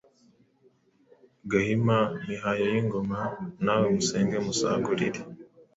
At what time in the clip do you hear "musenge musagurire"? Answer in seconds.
3.95-5.19